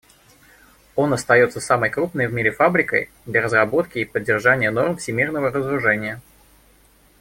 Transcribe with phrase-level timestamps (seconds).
[0.95, 6.19] Он остается самой крупной в мире «фабрикой» для разработки и поддержания норм всемирного разоружения.